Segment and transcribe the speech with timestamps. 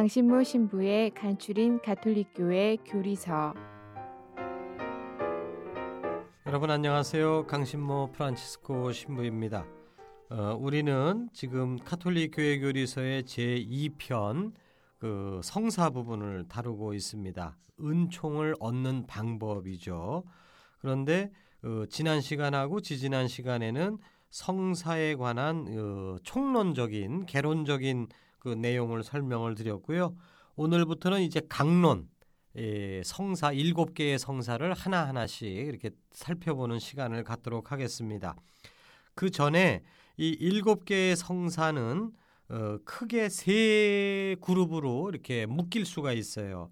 [0.00, 3.52] 강신모 신부의 간추린 가톨릭교회 교리서
[6.46, 7.46] 여러분 안녕하세요.
[7.46, 9.66] 강신모 프란치스코 신부입니다.
[10.30, 14.54] 어, 우리는 지금 카톨릭 교회 교리서의 제 2편
[14.96, 17.58] 그 성사 부분을 다루고 있습니다.
[17.82, 20.24] 은총을 얻는 방법이죠.
[20.80, 21.30] 그런데
[21.62, 23.98] 어, 지난 시간하고 지지난 시간에는
[24.30, 28.08] 성사에 관한 어, 총론적인 개론적인
[28.40, 30.16] 그 내용을 설명을 드렸고요.
[30.56, 32.08] 오늘부터는 이제 강론
[32.56, 38.34] 예, 성사 일곱 개의 성사를 하나 하나씩 이렇게 살펴보는 시간을 갖도록 하겠습니다.
[39.14, 39.82] 그 전에
[40.16, 42.10] 이 일곱 개의 성사는
[42.48, 46.70] 어, 크게 세 그룹으로 이렇게 묶일 수가 있어요.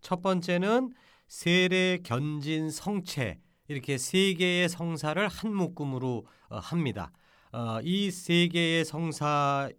[0.00, 0.92] 첫 번째는
[1.26, 7.12] 세례, 견진, 성체 이렇게 세 개의 성사를 한 묶음으로 어, 합니다.
[7.52, 9.72] 어, 이 세 개의 성사를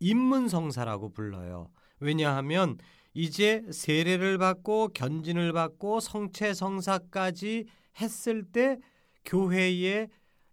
[0.00, 1.70] 입문성사라고 불러요.
[2.00, 2.78] 왜냐하면
[3.14, 7.66] 이제 세례를 받고 견진을 받고 성체 성사까지
[8.00, 8.78] 했을 때
[9.24, 10.08] 교회의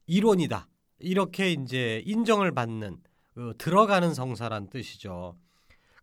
[0.07, 0.67] 일원이다.
[0.99, 2.97] 이렇게 이제 인정을 받는
[3.35, 5.35] 어, 들어가는 성사란 뜻이죠.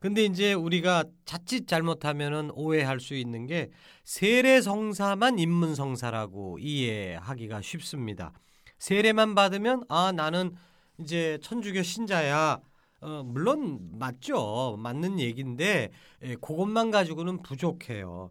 [0.01, 3.71] 근데 이제 우리가 자칫 잘못하면은 오해할 수 있는 게
[4.05, 8.33] 세례 성사만 입문 성사라고 이해하기가 쉽습니다.
[8.78, 10.55] 세례만 받으면 아 나는
[10.99, 12.61] 이제 천주교 신자야.
[13.00, 14.77] 어, 물론 맞죠.
[14.78, 15.91] 맞는 얘기인데
[16.22, 18.31] 예, 그것만 가지고는 부족해요.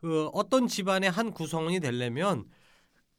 [0.00, 2.44] 그 어떤 집안의 한 구성원이 되려면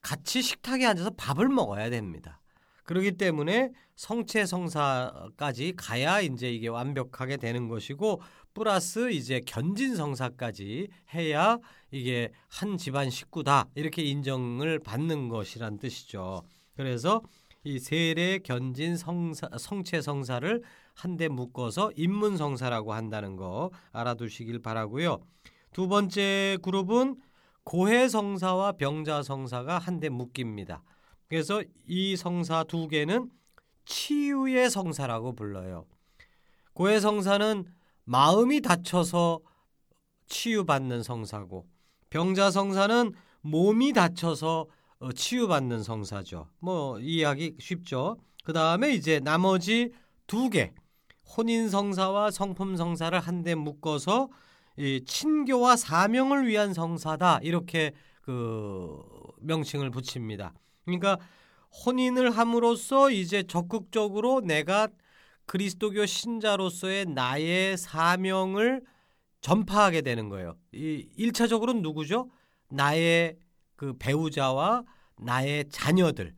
[0.02, 2.42] 같이 식탁에 앉아서 밥을 먹어야 됩니다.
[2.84, 8.22] 그렇기 때문에 성체 성사까지 가야 이제 이게 완벽하게 되는 것이고
[8.54, 11.58] 플러스 이제 견진 성사까지 해야
[11.92, 16.44] 이게 한 집안 식구다 이렇게 인정을 받는 것이란 뜻이죠.
[16.76, 17.22] 그래서
[17.64, 20.62] 이 세례 견진 성사, 성체 성사를
[20.96, 25.20] 한데 묶어서 입문 성사라고 한다는 거 알아두시길 바라고요.
[25.72, 27.16] 두 번째 그룹은
[27.64, 30.84] 고해 성사와 병자 성사가 한데 묶입니다.
[31.30, 33.32] 그래서 이 성사 두 개는
[33.86, 35.86] 치유의 성사라고 불러요.
[36.74, 37.66] 고해 성사는
[38.04, 39.40] 마음이 다쳐서
[40.28, 41.66] 치유받는 성사고
[42.10, 44.68] 병자 성사는 몸이 다쳐서 어,
[45.12, 46.48] 치유받는 성사죠.
[46.60, 48.18] 뭐 이해하기 쉽죠.
[48.44, 49.92] 그 다음에 이제 나머지
[50.28, 50.74] 두 개,
[51.38, 54.30] 혼인 성사와 성품 성사를 한데 묶어서
[54.78, 57.92] 이 친교와 사명을 위한 성사다 이렇게
[58.22, 59.02] 그
[59.42, 60.54] 명칭을 붙입니다.
[60.86, 61.18] 그러니까
[61.86, 64.88] 혼인을 함으로써 이제 적극적으로 내가
[65.46, 68.82] 그리스도교 신자로서의 나의 사명을
[69.42, 70.56] 전파하게 되는 거예요.
[70.72, 72.30] 이 1차적으로는 누구죠?
[72.70, 73.36] 나의
[73.76, 74.84] 그 배우자와
[75.18, 76.34] 나의 자녀들에게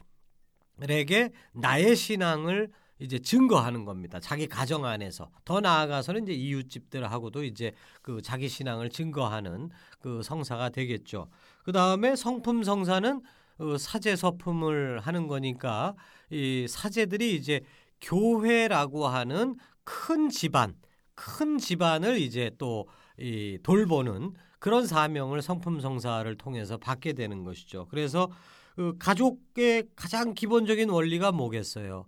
[1.53, 4.19] 나의 신앙을 이제 증거하는 겁니다.
[4.21, 9.69] 자기 가정 안에서 더 나아가서는 이제 이웃집들하고도 이제 그 자기 신앙을 증거하는
[9.99, 11.29] 그 성사가 되겠죠.
[11.63, 13.21] 그 다음에 성품 성사는
[13.57, 15.95] 어, 사제 서품을 하는 거니까
[16.29, 17.61] 이 사제들이 이제
[18.01, 20.75] 교회라고 하는 큰 집안,
[21.15, 22.85] 큰 집안을 이제 또
[23.17, 24.33] 이 돌보는
[24.65, 27.85] 그런 사명을 성품 성사를 통해서 받게 되는 것이죠.
[27.87, 28.31] 그래서
[28.75, 32.07] 그 가족의 가장 기본적인 원리가 뭐겠어요?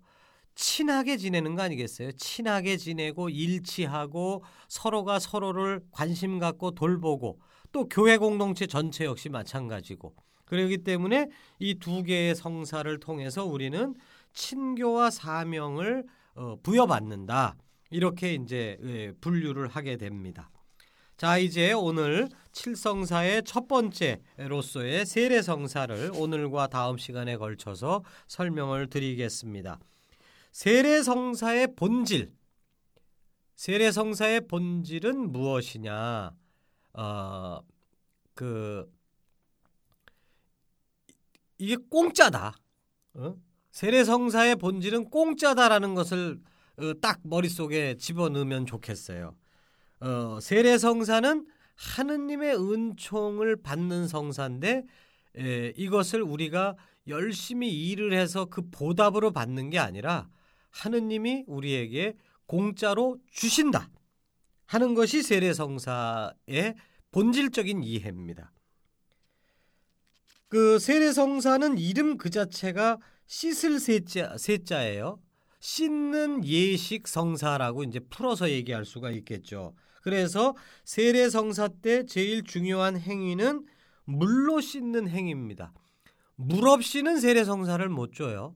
[0.56, 2.10] 친하게 지내는 거 아니겠어요?
[2.10, 7.38] 친하게 지내고 일치하고 서로가 서로를 관심 갖고 돌보고
[7.70, 11.28] 또 교회 공동체 전체 역시 마찬가지고 그렇기 때문에
[11.60, 13.94] 이 두 개의 성사를 통해서 우리는
[14.32, 16.04] 친교와 사명을
[16.34, 17.54] 어, 부여받는다.
[17.90, 20.50] 이렇게 이제 예, 분류를 하게 됩니다.
[21.18, 29.80] 자, 이제 오늘 칠성사의 첫 번째로서의 세례성사를 오늘과 다음 시간에 걸쳐서 설명을 드리겠습니다.
[30.52, 32.32] 세례성사의 본질.
[33.56, 36.30] 세례성사의 본질은 무엇이냐?
[36.92, 37.60] 어,
[38.34, 38.88] 그
[41.58, 42.54] 이게 공짜다.
[43.14, 43.34] 어?
[43.72, 46.38] 세례성사의 본질은 공짜다라는 것을
[46.76, 49.34] 어, 딱 머릿속에 집어넣으면 좋겠어요.
[50.00, 54.84] 어, 세례 성사는 하느님의 은총을 받는 성사인데
[55.36, 60.28] 에, 이것을 우리가 열심히 일을 해서 그 보답으로 받는 게 아니라
[60.70, 62.16] 하느님이 우리에게
[62.46, 63.90] 공짜로 주신다
[64.66, 66.74] 하는 것이 세례 성사의
[67.10, 68.52] 본질적인 이해입니다.
[70.48, 75.20] 그 세례 성사는 이름 그 자체가 씻을 세자, 세자예요.
[75.60, 79.74] 씻는 예식 성사라고 이제 풀어서 얘기할 수가 있겠죠.
[80.02, 80.54] 그래서
[80.84, 83.66] 세례 성사 때 제일 중요한 행위는
[84.04, 85.72] 물로 씻는 행위입니다.
[86.36, 88.54] 물 없이는 세례 성사를 못 줘요.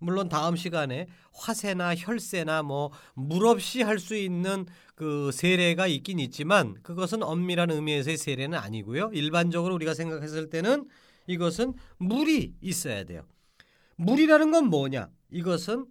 [0.00, 6.74] 물론 다음 시간에 화세나 혈세나 뭐 물 없이 할 수 있는 그 세례가 있긴 있지만
[6.82, 9.10] 그것은 엄밀한 의미에서의 세례는 아니고요.
[9.12, 10.86] 일반적으로 우리가 생각했을 때는
[11.26, 13.22] 이것은 물이 있어야 돼요.
[13.96, 15.10] 물이라는 건 뭐냐?
[15.30, 15.86] 이것은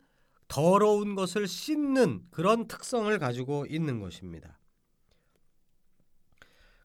[0.48, 4.57] 더러운 것을 씻는 그런 특성을 가지고 있는 것입니다.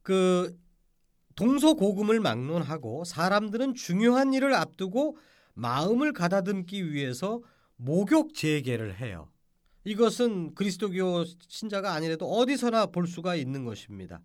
[0.02, 0.56] 그
[1.36, 5.16] 동서고금을 막론하고 사람들은 중요한 일을 앞두고
[5.54, 7.40] 마음을 가다듬기 위해서
[7.76, 9.28] 목욕 재개를 해요.
[9.84, 14.20] 이것은 그리스도교 신자가 아니라도 어디서나 볼 수가 있는 것입니다.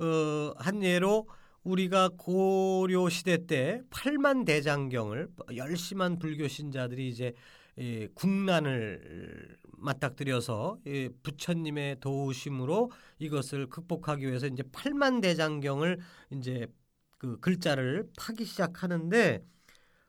[0.00, 1.28] 어, 한 예로
[1.62, 7.34] 우리가 고려 시대 때 8만 대장경을 열심한 불교 신자들이 이제
[7.78, 15.98] 예, 국난을 맞닥뜨려서 예, 부처님의 도우심으로 이것을 극복하기 위해서 이제 8만 대장경을
[16.32, 16.66] 이제
[17.18, 19.44] 그 글자를 파기 시작하는데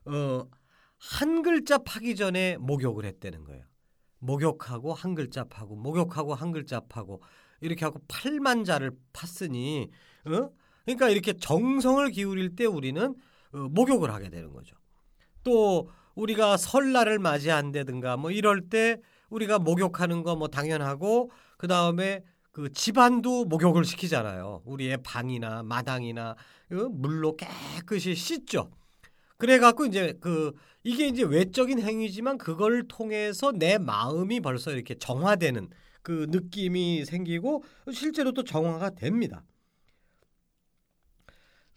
[0.05, 0.49] 어,
[0.97, 3.63] 한 글자 파기 전에 목욕을 했다는 거예요.
[4.19, 7.21] 목욕하고 한 글자 파고 목욕하고 한 글자 파고
[7.61, 9.89] 이렇게 하고 8만 자를 팠으니
[10.25, 10.51] 어?
[10.85, 13.15] 그러니까 이렇게 정성을 기울일 때 우리는
[13.53, 14.75] 어, 목욕을 하게 되는 거죠.
[15.43, 15.89] 또
[16.19, 18.97] 우리가 설날을 맞이한다든가 뭐 이럴 때
[19.29, 24.63] 우리가 목욕하는 거 뭐 당연하고 그 다음에 그 집안도 목욕을 시키잖아요.
[24.65, 26.35] 우리의 방이나 마당이나
[26.69, 28.71] 그 물로 깨끗이 씻죠.
[29.37, 35.69] 그래갖고 이제 그 이게 이제 외적인 행위지만 그걸 통해서 내 마음이 벌써 이렇게 정화되는
[36.01, 37.63] 그 느낌이 생기고
[37.93, 39.43] 실제로 또 정화가 됩니다.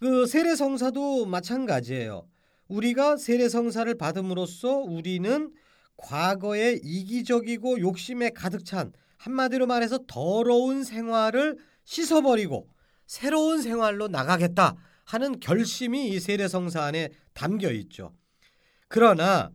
[0.00, 2.26] 그 세례 성사도 마찬가지예요.
[2.72, 5.52] 우리가 세례 성사를 받음으로써 우리는
[5.98, 12.68] 과거의 이기적이고 욕심에 가득 찬 한마디로 말해서 더러운 생활을 씻어버리고
[13.06, 18.14] 새로운 생활로 나가겠다 하는 결심이 이 세례 성사 안에 담겨 있죠.
[18.88, 19.50] 그러나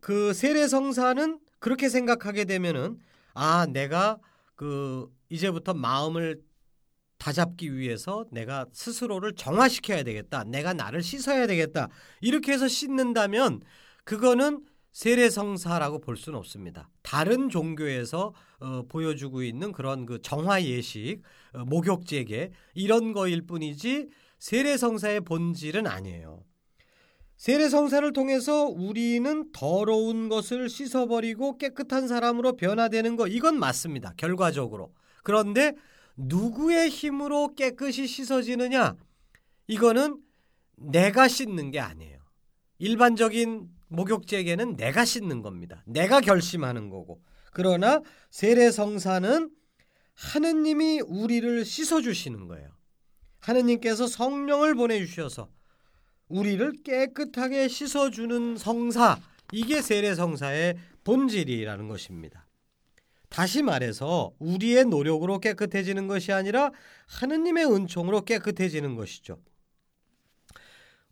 [0.00, 2.98] 그 세례 성사는 그렇게 생각하게 되면은
[3.34, 4.18] 아 내가
[4.54, 6.40] 그 이제부터 마음을
[7.18, 10.44] 다잡기 위해서 내가 스스로를 정화시켜야 되겠다.
[10.44, 11.88] 내가 나를 씻어야 되겠다.
[12.20, 13.60] 이렇게 해서 씻는다면
[14.04, 16.88] 그거는 세례성사라고 볼 수는 없습니다.
[17.02, 21.20] 다른 종교에서 어, 보여주고 있는 그런 그 정화 예식,
[21.52, 24.08] 어, 목욕 제계 이런 거일 뿐이지
[24.38, 26.42] 세례성사의 본질은 아니에요.
[27.36, 34.14] 세례성사를 통해서 우리는 더러운 것을 씻어버리고 깨끗한 사람으로 변화되는 거 이건 맞습니다.
[34.16, 34.94] 결과적으로.
[35.22, 35.74] 그런데
[36.16, 38.96] 누구의 힘으로 깨끗이 씻어지느냐?
[39.66, 40.20] 이거는
[40.76, 42.18] 내가 씻는 게 아니에요.
[42.78, 45.82] 일반적인 목욕제계는 내가 씻는 겁니다.
[45.86, 47.22] 내가 결심하는 거고.
[47.52, 49.50] 그러나 세례성사는
[50.14, 52.70] 하느님이 우리를 씻어주시는 거예요.
[53.40, 55.48] 하느님께서 성령을 보내주셔서
[56.28, 59.20] 우리를 깨끗하게 씻어주는 성사,
[59.52, 62.45] 이게 세례성사의 본질이라는 것입니다.
[63.36, 66.70] 다시 말해서 우리의 노력으로 깨끗해지는 것이 아니라
[67.06, 69.36] 하느님의 은총으로 깨끗해지는 것이죠.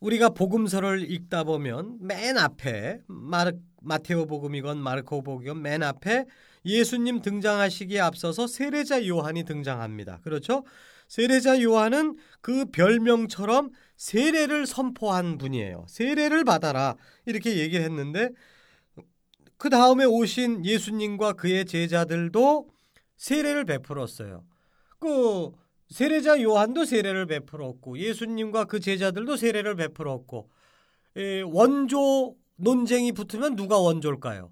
[0.01, 3.53] 우리가 복음서를 읽다 보면 맨 앞에 마르,
[3.83, 6.25] 마테오 복음이건 마르코 복음이건 맨 앞에
[6.65, 10.21] 예수님 등장하시기에 앞서서 세례자 요한이 등장합니다.
[10.23, 10.65] 그렇죠?
[11.09, 15.85] 세례자 요한은 그 별명처럼 세례를 선포한 분이에요.
[15.91, 18.31] 세례를 받아라 이렇게 얘기를 했는데
[19.57, 22.69] 그 다음에 오신 예수님과 그의 제자들도
[23.17, 24.45] 세례를 베풀었어요.
[24.99, 25.53] 그
[25.89, 30.51] 세례자 요한도 세례를 베풀었고 예수님과 그 제자들도 세례를 베풀었고
[31.17, 34.51] 에, 원조 논쟁이 붙으면 누가 원조일까요?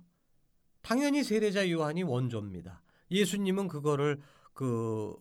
[0.82, 2.82] 당연히 세례자 요한이 원조입니다.
[3.10, 4.18] 예수님은 그거를
[4.52, 5.14] 그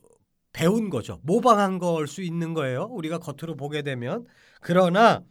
[0.53, 1.19] 배운 거죠.
[1.23, 2.85] 모방한 걸 수 있는 거예요.
[2.91, 4.25] 우리가 겉으로 보게 되면
[4.59, 5.23] 그러나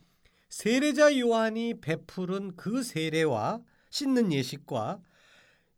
[0.48, 5.00] 세례자 요한이 베풀은 그 세례와 씻는 예식과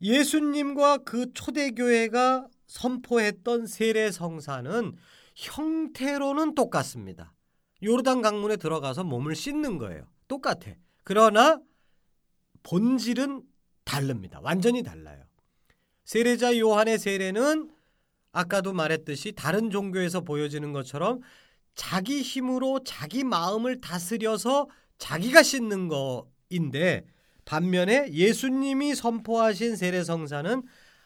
[0.00, 4.96] 예수님과 그 초대교회가 선포했던 세례 성사는
[5.34, 7.32] 형태로는 똑같습니다.
[7.82, 10.06] 요르단 강문에 들어가서 몸을 씻는 거예요.
[10.28, 10.72] 똑같아.
[11.04, 11.60] 그러나
[12.62, 13.42] 본질은
[13.84, 14.40] 다릅니다.
[14.42, 15.24] 완전히 달라요.
[16.04, 17.70] 세례자 요한의 세례는
[18.32, 21.20] 아까도 말했듯이 다른 종교에서 보여지는 것처럼
[21.74, 27.04] 자기 힘으로 자기 마음을 다스려서 자기가 씻는 거인데
[27.44, 30.62] 반면에 예수님이 선포하신 세례 성사는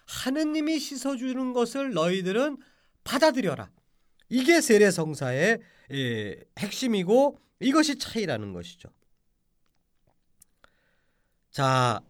[0.07, 2.59] 하느님이 씻어 주는 것을 너희들은
[3.05, 3.71] 받아들여라.
[4.29, 5.61] 이게 세례 성사의
[5.93, 8.89] 예, 핵심이고 이것이 차이라는 것이죠.
[11.51, 12.01] 자,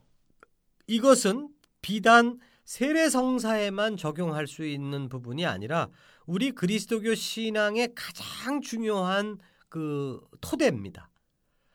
[0.86, 1.50] 이것은
[1.82, 5.88] 비단 세례 성사에만 적용할 수 있는 부분이 아니라
[6.26, 11.08] 우리 그리스도교 신앙의 가장 중요한 그 토대입니다.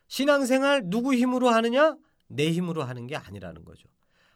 [0.08, 1.96] 신앙생활 누구 힘으로 하느냐?
[2.32, 3.88] 내 힘으로 하는 게 아니라는 거죠.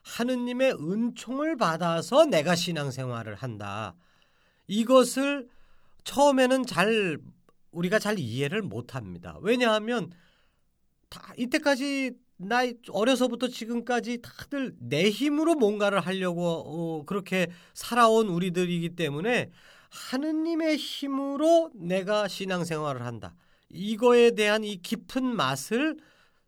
[0.03, 3.95] 하느님의 은총을 받아서 내가 신앙생활을 한다.
[4.67, 5.47] 이것을
[6.03, 7.17] 처음에는 잘
[7.71, 9.37] 우리가 잘 이해를 못 합니다.
[9.41, 10.11] 왜냐하면
[11.09, 12.59] 다 이때까지 나
[12.89, 19.51] 어려서부터 지금까지 다들 내 힘으로 뭔가를 하려고 어, 그렇게 살아온 우리들이기 때문에
[19.89, 23.35] 하느님의 힘으로 내가 신앙생활을 한다.
[23.69, 25.97] 이거에 대한 이 깊은 맛을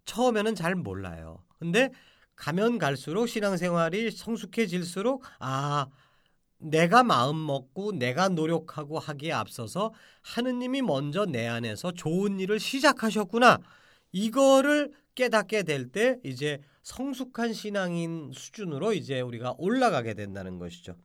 [0.08, 1.44] 처음에는 잘 몰라요.
[1.60, 1.92] 근데
[2.36, 5.88] 가면 갈수록 신앙생활이 성숙해질수록 아
[6.60, 13.60] 내가 마음 먹고 내가 노력하고 하기에 앞서서 하느님이 먼저 내 안에서 좋은 일을 시작하셨구나.
[14.12, 20.96] 이거를 깨닫게 될 때 이제 성숙한 신앙인 수준으로 이제 우리가 올라가게 된다는 것이죠.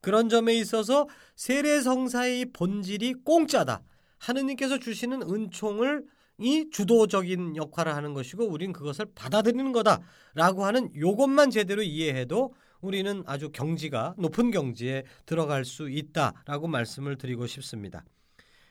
[0.00, 3.82] 그런 점에 있어서 세례성사의 본질이 공짜다.
[4.18, 6.04] 하느님께서 주시는 은총을
[6.38, 13.50] 이 주도적인 역할을 하는 것이고 우리는 그것을 받아들이는 거다라고 하는 요것만 제대로 이해해도 우리는 아주
[13.50, 18.04] 경지가 높은 경지에 들어갈 수 있다라고 말씀을 드리고 싶습니다.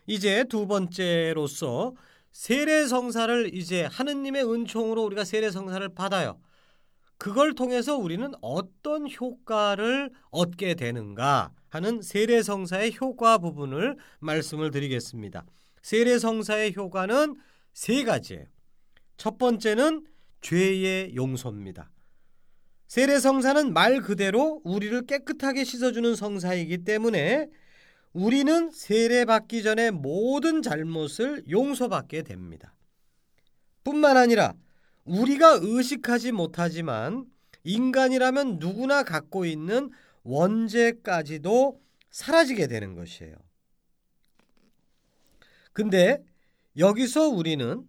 [0.06, 1.94] 이제 두 번째로서
[2.32, 6.40] 세례 성사를 이제 하느님의 은총으로 우리가 세례 성사를 받아요.
[7.18, 15.46] 그걸 통해서 우리는 어떤 효과를 얻게 되는가 하는 세례 성사의 효과 부분을 말씀을 드리겠습니다.
[15.82, 17.36] 세례 성사의 효과는
[17.74, 18.46] 세 가지예요.
[19.18, 20.06] 첫 번째는
[20.42, 21.92] 죄의 용서입니다.
[22.88, 27.48] 세례 성사는 말 그대로 우리를 깨끗하게 씻어주는 성사이기 때문에
[28.12, 32.76] 우리는 세례 받기 전에 모든 잘못을 용서받게 됩니다.
[33.84, 34.56] 뿐만 아니라
[35.06, 37.26] 우리가 의식하지 못하지만
[37.64, 39.90] 인간이라면 누구나 갖고 있는
[40.24, 43.36] 원죄까지도 사라지게 되는 것이에요.
[45.74, 46.22] 근데
[46.78, 47.84] 여기서 우리는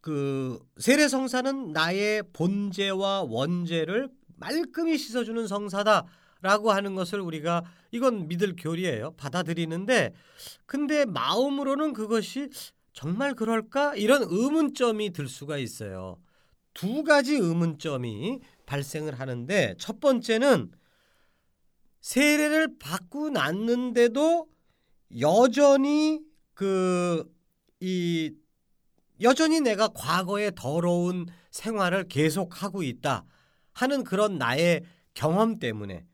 [0.00, 6.06] 그 세례 성사는 나의 본죄와 원죄를 말끔히 씻어주는 성사다.
[6.42, 9.12] 라고 하는 것을 우리가 이건 믿을 교리예요.
[9.16, 10.14] 받아들이는데
[10.64, 12.48] 근데 마음으로는 그것이
[12.94, 13.94] 정말 그럴까?
[13.96, 16.16] 이런 의문점이 들 수가 있어요.
[16.72, 20.70] 두 가지 의문점이 발생을 하는데 첫 번째는
[22.00, 24.46] 세례를 받고 났는데도
[25.20, 26.20] 여전히
[26.54, 27.30] 그
[27.80, 28.32] 이
[29.20, 33.24] 여전히 내가 과거의 더러운 생활을 계속하고 있다
[33.72, 34.82] 하는 그런 나의
[35.14, 36.04] 경험 때문에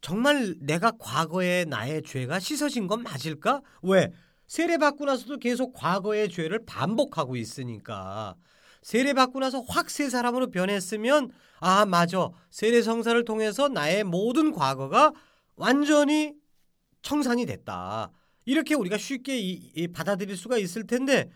[0.00, 3.62] 정말 내가 과거의 나의 죄가 씻어진 건 맞을까?
[3.82, 4.10] 왜?
[4.46, 8.36] 세례 받고 나서도 계속 과거의 죄를 반복하고 있으니까
[8.82, 15.12] 세례 받고 나서 확 새 사람으로 변했으면 아 맞아 세례 성사를 통해서 나의 모든 과거가
[15.56, 16.34] 완전히
[17.02, 18.10] 청산이 됐다
[18.44, 21.30] 이렇게 우리가 쉽게 이, 이 받아들일 수가 있을 텐데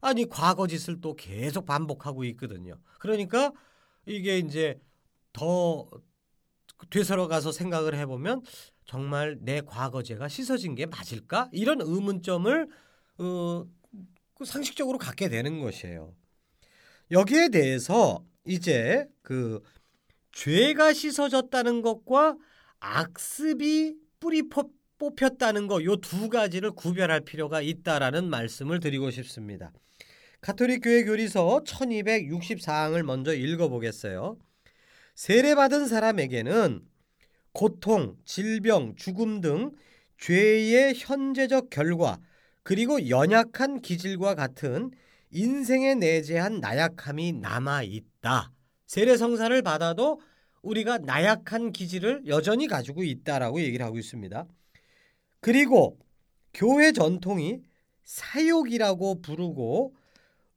[0.00, 3.52] 아니 과거 짓을 또 계속 반복하고 있거든요 그러니까
[4.06, 4.80] 이게 이제
[5.32, 5.88] 더
[6.88, 8.42] 되살아 가서 생각을 해보면
[8.86, 11.48] 정말 내 과거죄가 씻어진 게 맞을까?
[11.52, 12.68] 이런 의문점을
[13.18, 13.66] 어,
[14.34, 16.14] 그 상식적으로 갖게 되는 것이에요.
[17.10, 19.62] 여기에 대해서 이제 그
[20.32, 22.36] 죄가 씻어졌다는 것과
[22.78, 24.48] 악습이 뿌리
[25.00, 29.72] 뽑혔다는 것, 요두 가지를 구별할 필요가 있다라는 말씀을 드리고 싶습니다.
[30.42, 34.36] 가톨릭 교회 교리서 1264항을 먼저 읽어 보겠어요.
[35.14, 36.82] 세례받은 사람에게는
[37.52, 39.72] 고통, 질병, 죽음 등
[40.18, 42.20] 죄의 현재적 결과
[42.62, 44.90] 그리고 연약한 기질과 같은
[45.30, 48.52] 인생에 내재한 나약함이 남아 있다.
[48.86, 50.20] 세례 성사를 받아도
[50.62, 54.46] 우리가 나약한 기질을 여전히 가지고 있다라고 얘기를 하고 있습니다.
[55.40, 55.98] 그리고
[56.52, 57.62] 교회 전통이
[58.04, 59.94] 사욕이라고 부르고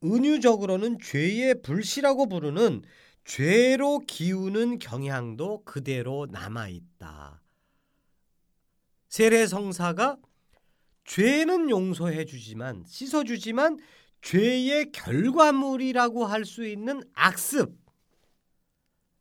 [0.03, 2.83] 은유적으로는 죄의 불씨라고 부르는
[3.25, 7.41] 죄로 기우는 경향도 그대로 남아 있다.
[9.07, 10.17] 세례 성사가
[11.05, 13.77] 죄는 용서해 주지만 씻어 주지만
[14.21, 17.77] 죄의 결과물이라고 할 수 있는 악습,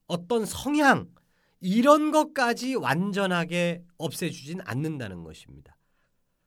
[0.07, 1.13] 어떤 성향,
[1.63, 5.77] 이런 것까지 완전하게 없애주진 않는다는 것입니다.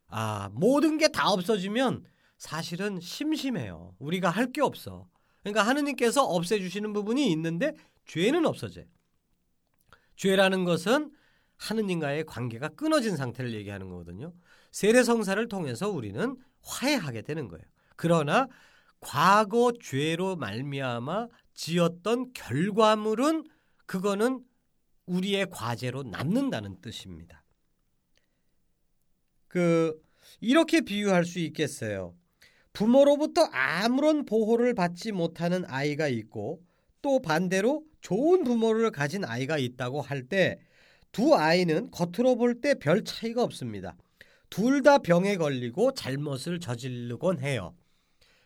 [0.07, 2.05] 아, 모든 게 다 없어지면
[2.37, 3.95] 사실은 심심해요.
[3.99, 5.07] 우리가 할 게 없어.
[5.41, 7.73] 그러니까 하느님께서 없애주시는 부분이 있는데
[8.05, 8.85] 죄는 없어져요.
[10.15, 11.11] 죄라는 것은
[11.57, 14.33] 하느님과의 관계가 끊어진 상태를 얘기하는 거거든요.
[14.71, 17.63] 세례성사를 통해서 우리는 화해하게 되는 거예요.
[17.95, 18.47] 그러나
[18.99, 23.45] 과거 죄로 말미암아 지었던 결과물은
[23.85, 24.43] 그거는
[25.05, 27.43] 우리의 과제로 남는다는 뜻입니다.
[29.47, 30.01] 그
[30.41, 32.15] 이렇게 비유할 수 있겠어요.
[32.73, 36.61] 부모로부터 아무런 보호를 받지 못하는 아이가 있고
[37.01, 40.59] 또 반대로 좋은 부모를 가진 아이가 있다고 할 때
[41.11, 43.95] 두 아이는 겉으로 볼 때 별 차이가 없습니다.
[44.49, 47.73] 둘 다 병에 걸리고 잘못을 저지르곤 해요.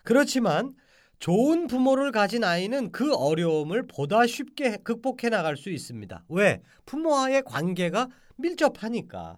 [0.03, 0.75] 그렇지만
[1.19, 6.23] 좋은 부모를 가진 아이는 그 어려움을 보다 쉽게 극복해 나갈 수 있습니다.
[6.29, 6.61] 왜?
[6.85, 8.07] 부모와의 관계가
[8.37, 9.37] 밀접하니까.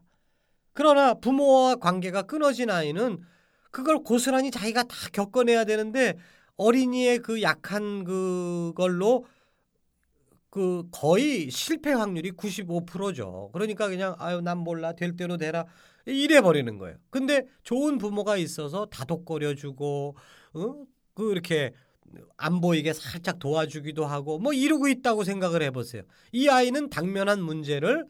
[0.73, 3.19] 그러나 부모와 관계가 끊어진 아이는
[3.71, 6.17] 그걸 고스란히 자기가 다 겪어내야 되는데
[6.57, 9.25] 어린이의 그 약한 그걸로
[10.51, 13.49] 그 거의 실패 확률이 95%죠.
[13.53, 15.65] 그러니까 그냥 아유 난 몰라 될 대로 되라
[16.05, 16.97] 이래 버리는 거예요.
[17.09, 20.15] 근데 좋은 부모가 있어서 다독거려 주고
[20.53, 20.85] 어?
[21.21, 21.71] 그 이렇게
[22.35, 26.01] 안 보이게 살짝 도와주기도 하고 뭐 이러고 있다고 생각을 해보세요.
[26.31, 28.07] 이 아이는 당면한 문제를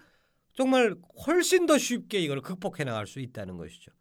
[0.54, 0.96] 정말
[1.28, 3.92] 훨씬 더 쉽게 이걸 극복해 나갈 수 있다는 것이죠.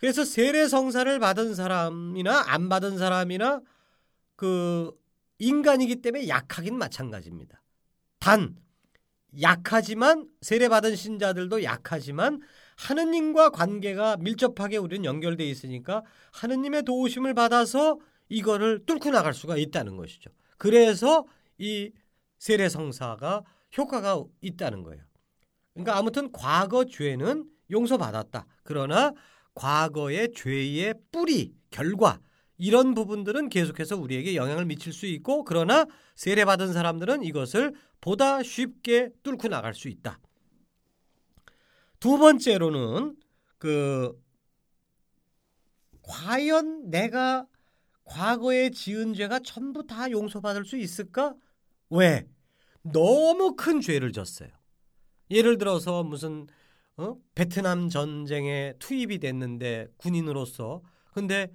[0.00, 3.60] 그래서 세례 성사를 받은 사람이나 안 받은 사람이나
[4.34, 4.92] 그
[5.38, 7.62] 인간이기 때문에 약하긴 마찬가지입니다.
[8.18, 8.56] 단
[9.42, 12.40] 약하지만 세례 받은 신자들도 약하지만
[12.78, 16.02] 하느님과 관계가 밀접하게 우리는 연결돼 있으니까
[16.32, 17.98] 하느님의 도우심을 받아서
[18.28, 20.30] 이거를 뚫고 나갈 수가 있다는 것이죠.
[20.56, 21.26] 그래서
[21.58, 21.90] 이
[22.38, 23.44] 세례 성사가
[23.76, 25.02] 효과가 있다는 거예요.
[25.74, 28.46] 그러니까 아무튼 과거 죄는 용서받았다.
[28.62, 29.12] 그러나
[29.54, 32.20] 과거의 죄의 뿌리, 결과
[32.56, 39.48] 이런 부분들은 계속해서 우리에게 영향을 미칠 수 있고 그러나 세례받은 사람들은 이것을 보다 쉽게 뚫고
[39.48, 40.18] 나갈 수 있다.
[42.00, 43.16] 두 번째로는
[43.58, 44.20] 그
[46.02, 47.46] 과연 내가
[48.08, 51.34] 과거에 지은 죄가 전부 다 용서받을 수 있을까?
[51.90, 52.26] 왜?
[52.82, 54.48] 너무 큰 죄를 졌어요.
[55.30, 56.46] 예를 들어서 무슨
[56.96, 57.16] 어?
[57.34, 61.48] 베트남 전쟁에 투입이 됐는데 군인으로서 근데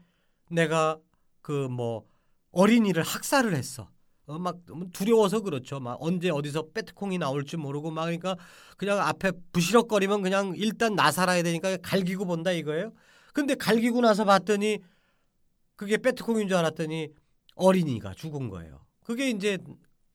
[0.49, 0.97] 내가
[1.41, 2.05] 그 뭐
[2.51, 3.89] 어린이를 학살을 했어.
[4.25, 4.57] 어, 막
[4.93, 5.79] 두려워서 그렇죠.
[5.79, 8.37] 막 언제 어디서 빼트콩이 나올지 모르고 막 그러니까
[8.77, 12.93] 그냥 앞에 부시럭거리면 그냥 일단 나 살아야 되니까 갈기고 본다 이거예요.
[13.33, 14.79] 근데 갈기고 나서 봤더니
[15.83, 17.09] 그게 빼트콩인 줄 알았더니
[17.55, 18.85] 어린이가 죽은 거예요.
[19.03, 19.57] 그게 이제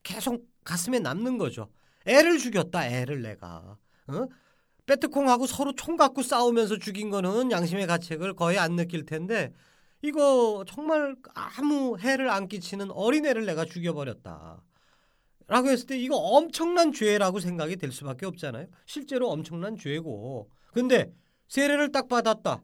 [0.03, 1.69] 계속 가슴에 남는 거죠.
[2.07, 3.77] 애를 죽였다, 애를 내가.
[4.07, 4.27] 어?
[4.87, 9.53] 빼트콩하고 서로 총 갖고 싸우면서 죽인 거는 양심의 가책을 거의 안 느낄 텐데
[10.01, 14.63] 이거 정말 아무 해를 안 끼치는 어린애를 내가 죽여버렸다.
[15.49, 18.69] 라고 했을 때 이거 엄청난 죄라고 생각이 될 수밖에 없잖아요.
[18.87, 20.51] 실제로 엄청난 죄고.
[20.73, 21.13] 근데
[21.49, 22.63] 세례를 딱 받았다.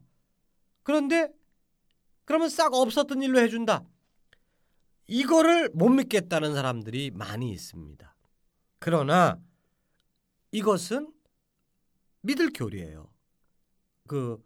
[0.83, 1.29] 그런데
[2.25, 3.85] 그러면 싹 없었던 일로 해준다.
[5.07, 8.15] 이거를 못 믿겠다는 사람들이 많이 있습니다.
[8.79, 9.39] 그러나
[10.53, 11.13] 이것은
[12.23, 13.11] 믿을 교리예요.
[14.07, 14.43] 그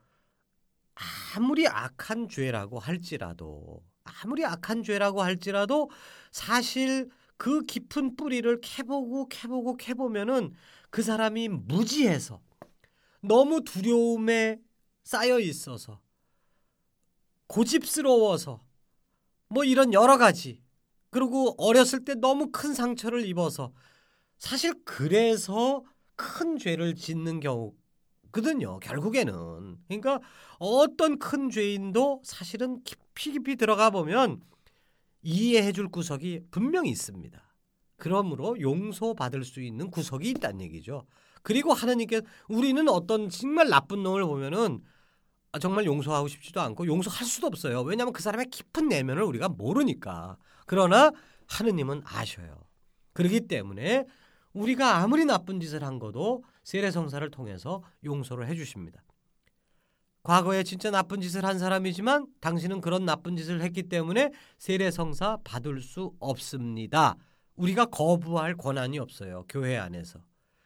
[1.35, 5.91] 아무리 악한 죄라고 할지라도 아무리 악한 죄라고 할지라도
[6.33, 10.53] 사실 그 깊은 뿌리를 캐보고 캐보고 캐보면은
[10.91, 12.41] 그 사람이 무지해서
[13.21, 14.61] 너무 두려움에
[15.05, 16.01] 쌓여 있어서
[17.48, 18.61] 고집스러워서
[19.48, 20.62] 뭐 이런 여러 가지
[21.11, 23.72] 그리고 어렸을 때 너무 큰 상처를 입어서
[24.38, 25.82] 사실 그래서
[26.16, 28.78] 큰 죄를 짓는 경우거든요.
[28.80, 30.20] 결국에는 그러니까
[30.58, 34.40] 어떤 큰 죄인도 사실은 깊이 깊이 들어가 보면
[35.22, 37.42] 이해해 줄 구석이 분명히 있습니다.
[37.96, 41.04] 그러므로 용서받을 수 있는 구석이 있다는 얘기죠.
[41.42, 44.97] 그리고 하나님께 우리는 어떤 정말 나쁜 놈을 보면은 아,
[45.61, 47.82] 정말 용서하고 싶지도 않고 용서할 수도 없어요.
[47.82, 50.37] 왜냐하면 그 사람의 깊은 내면을 우리가 모르니까.
[50.66, 51.11] 그러나
[51.46, 52.64] 하느님은 아셔요.
[53.14, 54.04] 그렇기 때문에
[54.52, 59.02] 우리가 아무리 나쁜 짓을 한 것도 세례성사를 통해서 용서를 해주십니다.
[60.22, 66.12] 과거에 진짜 나쁜 짓을 한 사람이지만 당신은 그런 나쁜 짓을 했기 때문에 세례성사 받을 수
[66.20, 67.16] 없습니다.
[67.56, 69.44] 우리가 거부할 권한이 없어요.
[69.48, 70.20] 교회 안에서.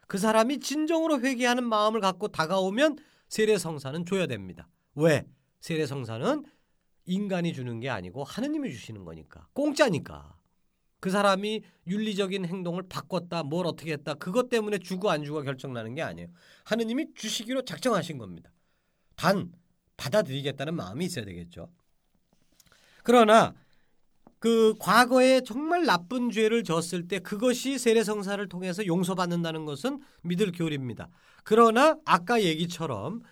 [0.09, 4.69] 그 사람이 진정으로 회개하는 마음을 갖고 다가오면 세례성사는 줘야 됩니다.
[4.95, 5.27] 왜?
[5.61, 6.45] 세례 성사는
[7.05, 9.47] 인간이 주는 게 아니고 하느님이 주시는 거니까.
[9.53, 10.37] 공짜니까.
[11.01, 16.03] 그 사람이 윤리적인 행동을 바꿨다 뭘 어떻게 했다 그것 때문에 주고 안 주고 결정나는 게
[16.03, 16.29] 아니에요.
[16.65, 18.53] 하느님이 주시기로 작정하신 겁니다.
[19.17, 19.53] 단
[19.97, 21.69] 받아들이겠다는 마음이 있어야 되겠죠.
[23.03, 23.53] 그러나
[24.39, 31.09] 그 과거에 정말 나쁜 죄를 졌을 때 그것이 세례성사를 통해서 용서받는다는 것은 믿을 교리입니다.
[31.45, 33.23] 그러나 아까 얘기처럼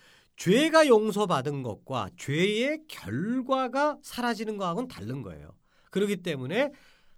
[0.40, 5.50] 죄가 용서받은 것과 죄의 결과가 사라지는 것하고는 다른 거예요.
[5.90, 6.72] 그렇기 때문에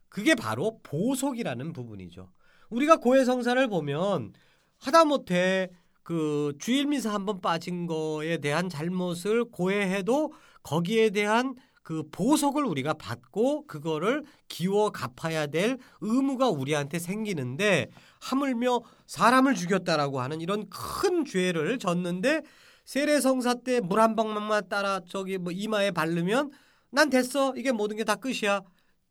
[0.09, 2.29] 그게 바로 보속이라는 부분이죠.
[2.71, 4.33] 우리가 고해성사를 보면
[4.79, 5.71] 하다못해
[6.03, 10.33] 그 주일미사 한 번 빠진 거에 대한 잘못을 고해해도
[10.65, 11.55] 거기에 대한
[11.85, 17.89] 그 보석을 우리가 받고 그거를 기워 갚아야 될 의무가 우리한테 생기는데
[18.21, 22.43] 하물며 사람을 죽였다라고 하는 이런 큰 죄를 졌는데
[22.85, 26.51] 세례성사 때 물 한 방울만 따라 저기 뭐 이마에 바르면
[26.91, 28.63] 난 됐어 이게 모든 게 다 끝이야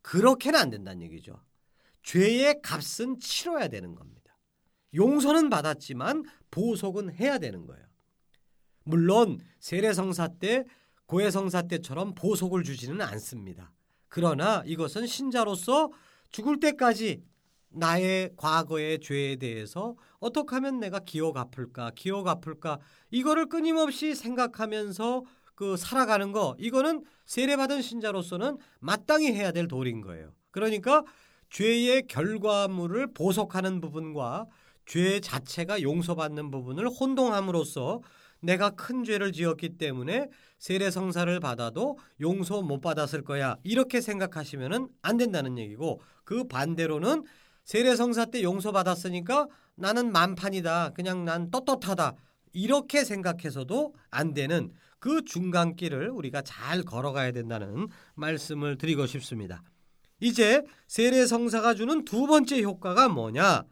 [0.02, 1.40] 그렇게는 안 된다는 얘기죠.
[2.02, 4.36] 죄의 값은 치러야 되는 겁니다.
[4.94, 7.84] 용서는 받았지만 보석은 해야 되는 거예요.
[8.84, 10.64] 물론 세례성사 때
[11.06, 13.72] 고해성사 때처럼 보석을 주지는 않습니다.
[14.08, 15.90] 그러나 이것은 신자로서
[16.30, 17.22] 죽을 때까지
[17.74, 22.78] 나의 과거의 죄에 대해서 어떻게 하면 내가 기억 갚을까, 기억 갚을까,
[23.10, 30.32] 이거를 끊임없이 생각하면서 그 살아가는 거, 이거는 세례받은 신자로서는 마땅히 해야 될 도리인 거예요.
[30.50, 31.04] 그러니까
[31.50, 34.46] 죄의 결과물을 보석하는 부분과
[34.86, 38.00] 죄 자체가 용서받는 부분을 혼동함으로써
[38.40, 43.56] 내가 큰 죄를 지었기 때문에 세례 성사를 받아도 용서 못 받았을 거야.
[43.62, 47.22] 이렇게 생각하시면은 안 된다는 얘기고 그 반대로는
[47.64, 50.90] 세례 성사 때 용서 받았으니까 나는 만판이다.
[50.90, 52.14] 그냥 난 떳떳하다.
[52.52, 59.62] 이렇게 생각해서도 안 되는 그 중간길을 우리가 잘 걸어가야 된다는 말씀을 드리고 싶습니다.
[60.20, 63.64] 이제 세례 성사가 주는 두 번째 효과가 뭐냐?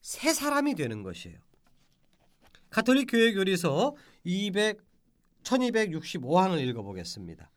[0.00, 1.38] 새 사람이 되는 것이에요.
[2.70, 3.94] 가톨릭 교회 교리서
[4.24, 4.88] 200
[5.42, 7.50] 1265항을 읽어보겠습니다.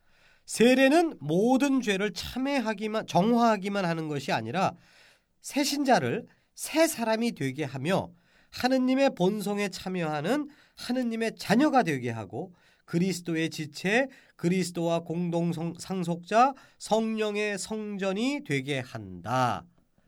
[0.45, 4.73] 세례는 모든 죄를 참회하기만 정화하기만 하는 것이 아니라
[5.41, 8.11] 새 신자를 새 사람이 되게 하며
[8.51, 12.53] 하느님의 본성에 참여하는 하느님의 자녀가 되게 하고
[12.85, 19.65] 그리스도의 지체, 그리스도와 공동 상속자, 성령의 성전이 되게 한다.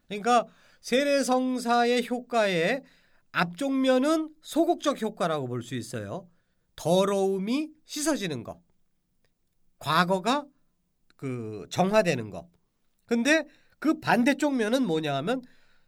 [0.07, 0.45] 그러니까
[0.81, 2.83] 세례 성사의 효과의
[3.31, 6.27] 앞쪽 면은 소극적 효과라고 볼 수 있어요.
[6.75, 8.59] 더러움이 씻어지는 것.
[9.79, 10.45] 과거가
[11.15, 12.49] 그 정화되는 것.
[13.05, 13.45] 근데
[13.83, 15.41] 그 반대쪽 면은 뭐냐 하면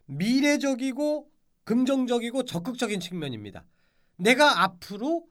[0.08, 1.32] 미래적이고
[1.64, 3.64] 긍정적이고 적극적인 측면입니다.
[4.18, 5.26] 내가 앞으로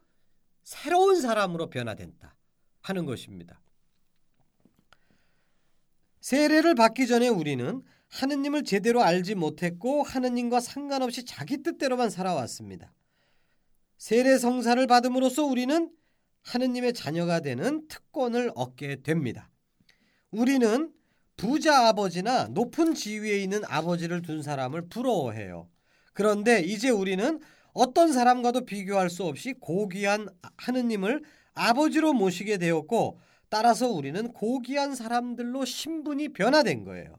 [0.62, 2.35] 새로운 사람으로 변화된다
[2.81, 3.61] 하는 것입니다.
[6.22, 12.94] 세례를 받기 전에 우리는 하느님을 제대로 알지 못했고 하느님과 상관없이 자기 뜻대로만 살아왔습니다.
[13.98, 15.92] 세례 성사를 받음으로써 우리는
[16.40, 19.50] 하느님의 자녀가 되는 특권을 얻게 됩니다.
[20.31, 20.94] 우리는
[21.36, 25.68] 부자 아버지나 높은 지위에 있는 아버지를 둔 사람을 부러워해요.
[26.12, 27.40] 그런데 이제 우리는
[27.72, 31.22] 어떤 사람과도 비교할 수 없이 고귀한 하느님을
[31.54, 33.18] 아버지로 모시게 되었고
[33.48, 37.16] 따라서 우리는 고귀한 사람들로 신분이 변화된 거예요.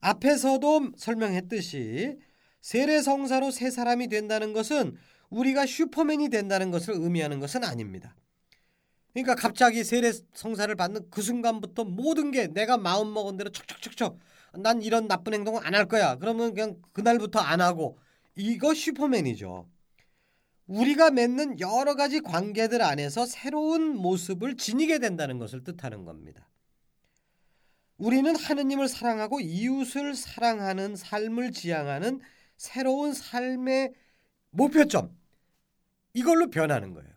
[0.00, 2.18] 앞에서도 설명했듯이
[2.60, 4.96] 세례성사로 새 사람이 된다는 것은
[5.30, 8.14] 우리가 슈퍼맨이 된다는 것을 의미하는 것은 아닙니다.
[9.14, 14.18] 그러니까 갑자기 세례 성사를 받는 그 순간부터 모든 게 내가 마음 먹은 대로 척척척척
[14.54, 16.16] 난 이런 나쁜 행동을 안할 거야.
[16.16, 17.98] 그러면 그냥 그날부터 안 하고
[18.36, 19.68] 이거 슈퍼맨이죠.
[20.66, 26.48] 우리가 맺는 여러 가지 관계들 안에서 새로운 모습을 지니게 된다는 것을 뜻하는 겁니다.
[27.98, 32.20] 우리는 하느님을 사랑하고 이웃을 사랑하는 삶을 지향하는
[32.56, 33.92] 새로운 삶의
[34.50, 35.16] 목표점
[36.14, 37.13] 이걸로 변하는 거예요.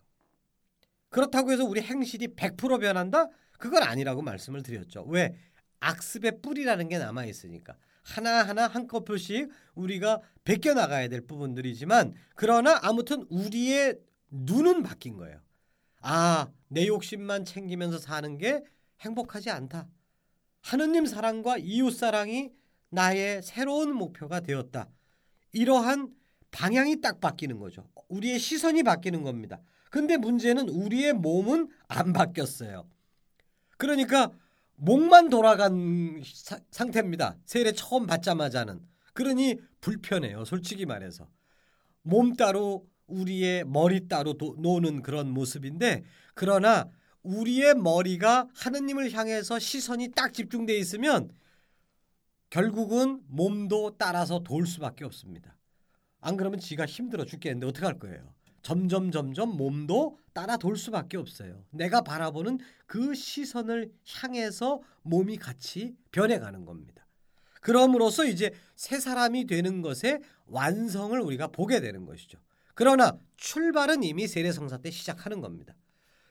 [1.09, 3.27] 그렇다고 해서 우리 행실이 100% 변한다?
[3.57, 5.03] 그건 아니라고 말씀을 드렸죠.
[5.07, 5.35] 왜?
[5.79, 13.99] 악습의 뿌리라는 게 남아 있으니까 하나하나 한꺼풀씩 우리가 베껴 나가야 될 부분들이지만 그러나 아무튼 우리의
[14.29, 15.39] 눈은 바뀐 거예요.
[16.01, 18.63] 아, 내 욕심만 챙기면서 사는 게
[19.01, 19.87] 행복하지 않다.
[20.61, 22.49] 하느님 사랑과 이웃 사랑이
[22.89, 24.89] 나의 새로운 목표가 되었다.
[25.51, 26.13] 이러한
[26.51, 27.89] 방향이 딱 바뀌는 거죠.
[28.07, 29.59] 우리의 시선이 바뀌는 겁니다.
[29.89, 32.87] 근데 문제는 우리의 몸은 안 바뀌었어요.
[33.77, 34.31] 그러니까
[34.75, 37.37] 목만 돌아간 사, 상태입니다.
[37.45, 38.81] 세례 처음 받자마자는.
[39.13, 40.45] 그러니 불편해요.
[40.45, 41.27] 솔직히 말해서.
[42.03, 46.03] 몸 따로 우리의 머리 따로 도, 노는 그런 모습인데
[46.35, 46.89] 그러나
[47.23, 51.29] 우리의 머리가 하느님을 향해서 시선이 딱 집중돼 있으면
[52.49, 55.57] 결국은 몸도 따라서 돌 수밖에 없습니다.
[56.21, 58.33] 안 그러면 지가 힘들어 죽겠는데 어떻게 할 거예요?
[58.67, 61.63] 점점 점점 몸도 따라 돌 수밖에 없어요.
[61.69, 67.07] 내가 바라보는 그 시선을 향해서 몸이 같이 변해가는 겁니다.
[67.61, 72.39] 그럼으로써 이제 새 사람이 되는 것의 완성을 우리가 보게 되는 것이죠.
[72.75, 75.73] 그러나 출발은 이미 세례성사 때 시작하는 겁니다.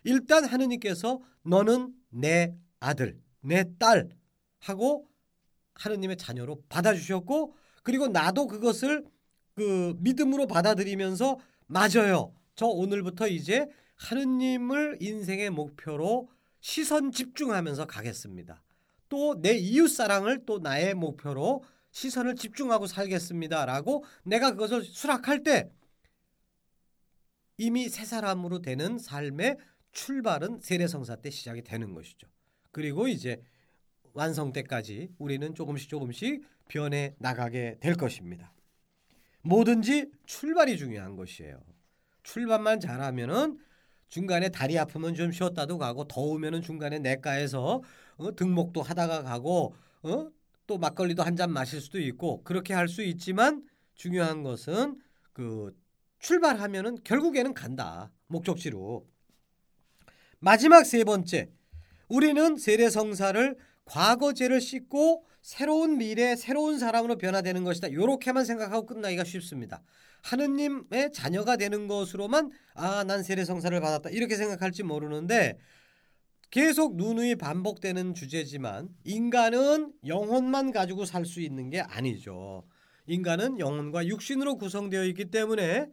[0.04, 4.10] 일단 하느님께서 너는 내 아들, 내 딸
[4.58, 5.08] 하고
[5.72, 9.06] 하느님의 자녀로 받아주셨고 그리고 나도 그것을
[9.54, 12.32] 그 믿음으로 받아들이면서 맞아요.
[12.54, 16.28] 저 오늘부터 이제 하느님을 인생의 목표로
[16.60, 18.62] 시선 집중하면서 가겠습니다.
[19.08, 25.70] 또 내 이웃 사랑을 또 나의 목표로 시선을 집중하고 살겠습니다라고 내가 그것을 수락할 때
[27.56, 29.56] 이미 새 사람으로 되는 삶의
[29.92, 32.28] 출발은 세례성사 때 시작이 되는 것이죠.
[32.70, 33.40] 그리고 이제
[34.12, 38.52] 완성 때까지 우리는 조금씩 조금씩 변해 나가게 될 것입니다.
[39.46, 41.60] 뭐든지 출발이 중요한 것이에요.
[42.22, 43.58] 출발만 잘하면은
[44.08, 47.82] 중간에 다리 아프면 좀 쉬었다도 가고 더우면은 중간에 내과에서
[48.16, 50.28] 어, 등목도 하다가 가고 어?
[50.66, 53.62] 또 막걸리도 한 잔 마실 수도 있고 그렇게 할 수 있지만
[53.94, 55.00] 중요한 것은
[55.32, 55.76] 그
[56.18, 59.06] 출발하면은 결국에는 간다 목적지로
[60.38, 61.50] 마지막 세 번째
[62.08, 67.86] 우리는 세례성사를 과거죄를 씻고 새로운 미래, 새로운 사람으로 변화되는 것이다.
[67.86, 69.80] 이렇게만 생각하고 끝나기가 쉽습니다.
[70.22, 74.10] 하느님의 자녀가 되는 것으로만 아, 난 세례성사를 받았다.
[74.10, 75.56] 이렇게 생각할지 모르는데
[76.50, 82.64] 계속 누누이 반복되는 주제지만 인간은 영혼만 가지고 살 수 있는 게 아니죠.
[83.06, 85.86] 인간은 영혼과 육신으로 구성되어 있기 때문에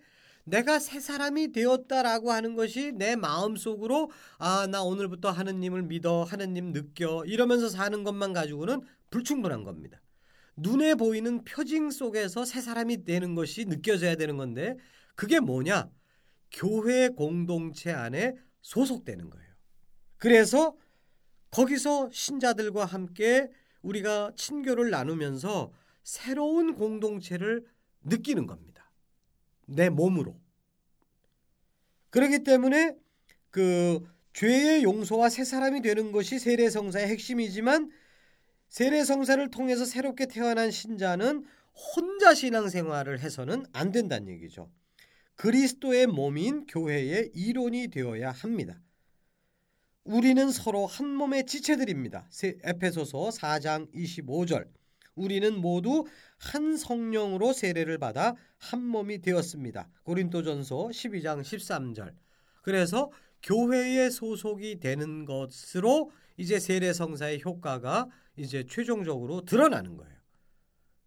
[0.46, 7.24] 내가 새 사람이 되었다라고 하는 것이 내 마음속으로 아, 나 오늘부터 하느님을 믿어, 하느님 느껴
[7.26, 8.82] 이러면서 사는 것만 가지고는
[9.14, 10.02] 불충분한 겁니다.
[10.56, 14.76] 눈에 보이는 표징 속에서 새 사람이 되는 것이 느껴져야 되는 건데
[15.14, 15.88] 그게 뭐냐?
[16.52, 19.54] 교회 공동체 안에 소속되는 거예요.
[20.18, 20.76] 그래서
[21.52, 23.52] 거기서 신자들과 함께
[23.84, 25.72] 우리가 친교를 나누면서
[26.04, 27.66] 새로운 공동체를
[28.04, 28.92] 느끼는 겁니다.
[29.68, 30.40] 내 몸으로.
[32.10, 32.96] 그렇기 때문에
[33.52, 34.00] 그
[34.34, 37.92] 죄의 용서와 새 사람이 되는 것이 세례 성사의 핵심이지만
[38.74, 41.46] 세례 성사를 통해서 새롭게 태어난 신자는
[41.96, 44.68] 혼자 신앙생활을 해서는 안 된다는 얘기죠.
[45.36, 48.82] 그리스도의 몸인 교회의 이론이 되어야 합니다.
[50.06, 52.28] 우리는 서로 한 몸의 지체들입니다.
[52.64, 54.68] 에페소서 4장 25절.
[55.14, 56.06] 우리는 모두
[56.40, 59.88] 한 성령으로 세례를 받아 한 몸이 되었습니다.
[60.02, 62.16] 고린도전서 12장 13절.
[62.64, 63.12] 그래서
[63.44, 70.14] 교회에 소속이 되는 것으로 이제 세례 성사의 효과가 이제 최종적으로 드러나는 거예요.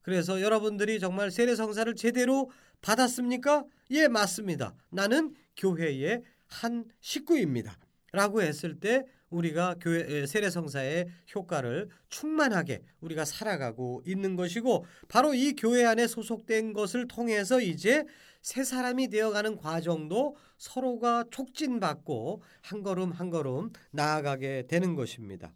[0.02, 3.64] 그래서 여러분들이 정말 세례 성사를 제대로 받았습니까?
[3.90, 4.74] 예, 맞습니다.
[4.90, 7.76] 나는 교회의 한 식구입니다.
[8.12, 15.54] 라고 했을 때 우리가 교회 세례 성사의 효과를 충만하게 우리가 살아가고 있는 것이고 바로 이
[15.54, 18.04] 교회 안에 소속된 것을 통해서 이제
[18.46, 25.52] 새 사람이 되어가는 과정도 서로가 촉진받고 한 걸음 한 걸음 나아가게 되는 것입니다.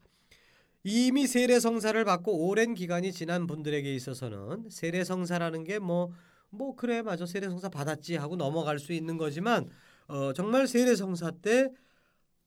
[0.83, 6.13] 이미 세례 성사를 받고 오랜 기간이 지난 분들에게 있어서는 세례 성사라는 게 뭐뭐
[6.49, 9.71] 뭐 그래 맞아 세례 성사 받았지 하고 넘어갈 수 있는 거지만
[10.09, 11.71] 어, 정말 세례 성사 때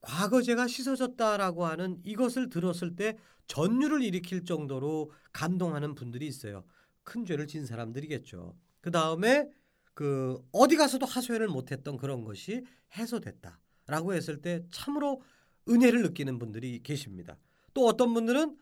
[0.01, 3.15] 과거제가 씻어졌다라고 하는 이것을 들었을 때
[3.47, 6.65] 전율을 일으킬 정도로 감동하는 분들이 있어요.
[7.03, 8.57] 큰 죄를 진 사람들이겠죠.
[8.81, 9.47] 그 다음에
[9.93, 12.63] 그 어디 가서도 하소연을 못했던 그런 것이
[12.97, 15.21] 해소됐다라고 했을 때 참으로
[15.69, 17.37] 은혜를 느끼는 분들이 계십니다.
[17.73, 18.57] 또 어떤 분들은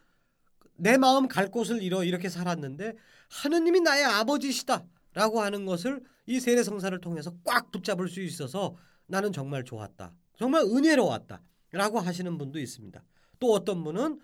[0.78, 2.96] 내 마음 갈 곳을 잃어 이렇게 살았는데
[3.30, 8.76] 하느님이 나의 아버지시다라고 하는 것을 이 세례 성사를 통해서 꽉 붙잡을 수 있어서
[9.08, 10.14] 나는 정말 좋았다.
[10.38, 13.04] 정말 은혜로웠다라고 하시는 분도 있습니다.
[13.40, 14.20] 또 어떤 분은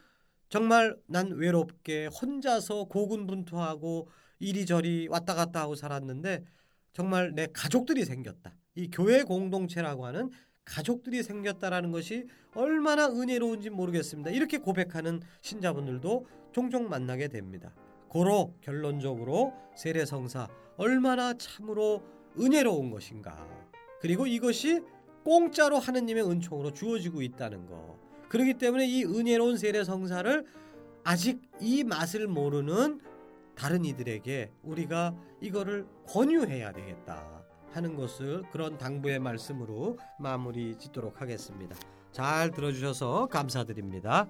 [0.50, 4.08] 정말 난 외롭게 혼자서 고군분투하고
[4.40, 6.44] 이리저리 왔다 갔다 하고 살았는데
[6.94, 8.54] 정말 내 가족들이 생겼다.
[8.76, 10.30] 이 교회 공동체라고 하는
[10.66, 14.32] 가족들이 생겼다라는 것이 얼마나 은혜로운지 모르겠습니다.
[14.32, 17.74] 이렇게 고백하는 신자분들도 종종 만나게 됩니다.
[18.10, 20.48] 고로 결론적으로 세례성사
[20.78, 22.04] 얼마나 참으로
[22.40, 23.48] 은혜로운 것인가.
[24.00, 24.82] 그리고 이것이
[25.24, 28.00] 공짜로 하느님의 은총으로 주어지고 있다는 거.
[28.30, 30.46] 그렇기 때문에 이 은혜로운 세례 성사를
[31.04, 33.00] 아직 이 맛을 모르는
[33.58, 41.76] 다른 이들에게 우리가 이거를 권유해야 되겠다 하는 것을 그런 당부의 말씀으로 마무리 짓도록 하겠습니다.
[42.12, 44.28] 잘 들어주셔서 감사드립니다.